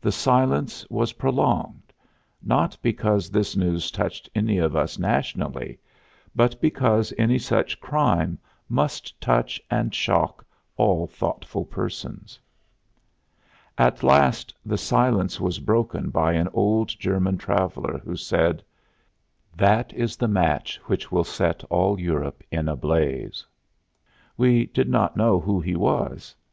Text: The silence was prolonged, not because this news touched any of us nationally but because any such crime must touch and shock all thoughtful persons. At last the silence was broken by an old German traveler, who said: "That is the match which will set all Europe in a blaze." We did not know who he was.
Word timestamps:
The 0.00 0.12
silence 0.12 0.86
was 0.88 1.14
prolonged, 1.14 1.92
not 2.40 2.78
because 2.80 3.28
this 3.28 3.56
news 3.56 3.90
touched 3.90 4.28
any 4.32 4.58
of 4.58 4.76
us 4.76 5.00
nationally 5.00 5.80
but 6.32 6.60
because 6.60 7.12
any 7.18 7.40
such 7.40 7.80
crime 7.80 8.38
must 8.68 9.20
touch 9.20 9.60
and 9.68 9.92
shock 9.92 10.46
all 10.76 11.08
thoughtful 11.08 11.64
persons. 11.64 12.38
At 13.76 14.04
last 14.04 14.54
the 14.64 14.78
silence 14.78 15.40
was 15.40 15.58
broken 15.58 16.10
by 16.10 16.34
an 16.34 16.48
old 16.52 16.90
German 16.90 17.36
traveler, 17.36 17.98
who 18.04 18.14
said: 18.14 18.62
"That 19.56 19.92
is 19.92 20.14
the 20.16 20.28
match 20.28 20.76
which 20.84 21.10
will 21.10 21.24
set 21.24 21.64
all 21.64 21.98
Europe 21.98 22.44
in 22.52 22.68
a 22.68 22.76
blaze." 22.76 23.44
We 24.36 24.66
did 24.66 24.88
not 24.88 25.16
know 25.16 25.40
who 25.40 25.60
he 25.60 25.74
was. 25.74 26.36